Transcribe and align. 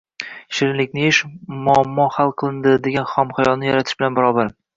Shirinlikni 0.59 1.03
yeyish– 1.03 1.19
“muammo 1.67 2.07
hal 2.15 2.33
qilindi”, 2.43 2.75
degan 2.89 3.07
xomxayolni 3.13 3.71
yaratish 3.71 4.03
bilan 4.03 4.19
barobar. 4.21 4.53